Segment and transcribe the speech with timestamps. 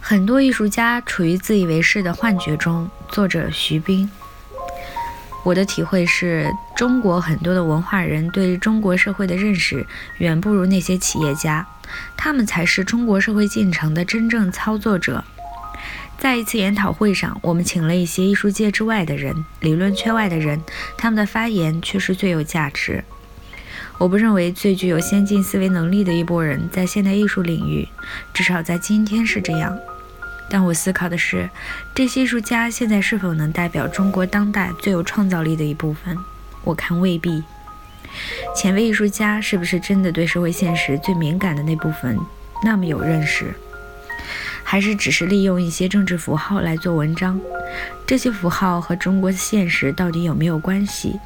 [0.00, 2.90] 很多艺术家处于自以为是的幻觉中。
[3.08, 4.10] 作者徐冰。
[5.42, 9.86] 我的体会是中国很多的文化人对中国社会的认识
[10.18, 11.66] 远不如那些企业家，
[12.16, 15.24] 他们才是中国社会进程的真正操作者。
[16.18, 20.62] 在一次研讨会上，我们请了一些艺术界之外的人、理论圈外的人，
[20.96, 23.02] 他们的发言却是最有价值。
[24.02, 27.86] 我不认为最具有先进思维能力的一波人在现代艺术领域，
[28.34, 29.78] 至少在今天是这样。
[30.50, 31.48] 但我思考的是，
[31.94, 36.18] 这些艺术家现在是否能代表中国当代最有创造力的一部分？
[36.64, 37.44] 我看未必。
[38.56, 42.18] 前卫艺术家是不是真的对社会现实最敏感的那部分
[42.64, 43.54] 那么有认识？
[44.64, 47.40] 还是只是利用一些政治符号来做文章？
[48.04, 51.20] 这些符号和中国的现实到底有没有关系？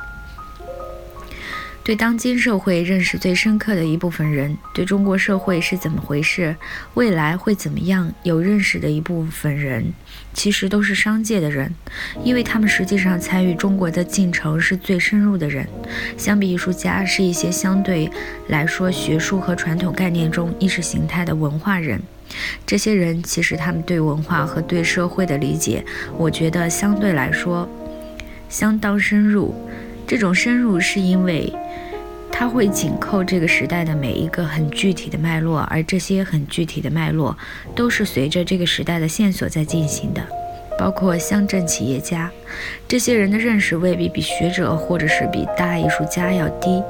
[1.87, 6.57] 对当今社会认识最深刻的一部分人，对中国社会是怎么回事，
[6.95, 9.93] 未来会怎么样有认识的一部分人，
[10.35, 11.73] 其实都是商界的人，
[12.25, 15.65] 因为他们实际上参与中国的进程是最深入的人。
[16.17, 18.11] 相比艺术家，是一些相对
[18.49, 22.03] 来说学术和传统概念中意识形态的文化人。
[22.67, 25.85] 这些人其实他们对文化和对社会的理解，
[26.19, 27.69] 我觉得相对来说
[28.49, 29.55] 相当深入。
[30.07, 31.53] 这种深入是因为。
[32.39, 37.35] 它会紧扣这个时代的每一个很具体的脉络，而这些很具体的脉络
[37.75, 40.21] 都是随着这个时代的线索在进行的。
[40.79, 42.31] 包括乡镇企业家，
[42.87, 46.83] 这些人的认识未必比学者或者是比大艺术家要低，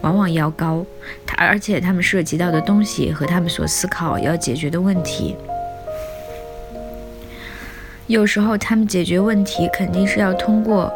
[0.00, 0.84] 往往要高。
[1.24, 5.36] 他而且他们涉及到的东西和他们所思考要解决的问题，
[8.08, 10.92] 有时候他们解决问题肯定是要通过。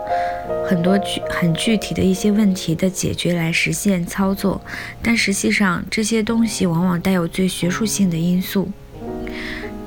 [0.64, 4.60] 很多具很具体的一些问题的解决来实现操作，
[5.02, 8.68] 但实际上这些东西往往带有最学术性的因素，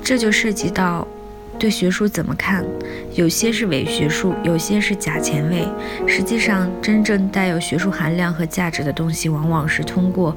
[0.04, 1.08] 这就涉及到
[1.58, 2.64] 对学术怎么看，
[3.14, 5.66] 有些是伪学术，有些是假前卫。
[6.06, 10.36] 实际上，真正带有学术含量和价值的东西，往往是通过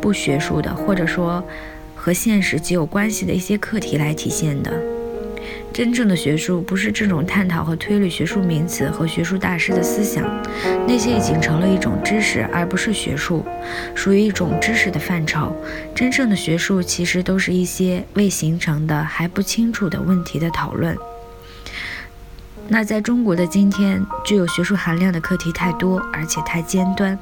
[0.00, 1.44] 不学术的，或者说
[1.94, 4.72] 和现实极有关系的一些课题来体现的。
[5.72, 10.24] 真正的学术不是这种探讨和推理学术名词和学术大师的思想，
[10.86, 13.44] 那些已经成了一种知识，而不是学术，
[13.94, 15.54] 属于一种知识的范畴。
[15.94, 20.96] 真正的学术其实都是一些未形成的、还不清楚的问题的讨论。
[22.72, 27.18] 那在中国的今天，具有学术含量的课题太多，而且太尖端。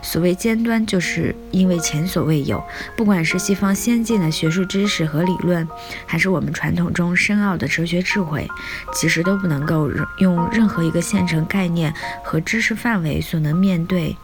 [0.00, 2.62] 所谓尖端，就是因为前所未有。
[2.96, 5.68] 不管是西方先进的学术知识和理论，
[6.06, 8.46] 还是我们传统中深奥的哲学智慧，
[8.94, 11.92] 其实都不能够用任何一个现成概念
[12.22, 14.16] 和知识范围所能面对、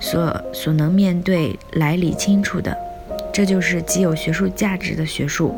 [0.00, 2.74] 所所能面对来理清楚的。
[3.34, 5.54] 这就是极有学术价值的学术。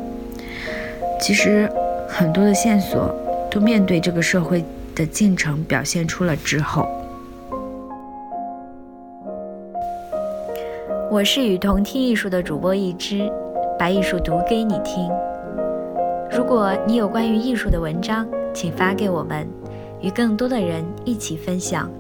[1.21, 1.71] 其实
[2.09, 3.22] 很多的线索。
[3.53, 4.65] 都面对这个社会
[4.95, 6.89] 的进程，表现出了滞后。
[11.11, 13.31] 我是与同听艺术的主播一之，
[13.79, 15.07] 把艺术读给你听。
[16.35, 19.47] 如果你有关于艺术的文章，请发给我们，
[20.01, 21.91] 与更多的人一起分享。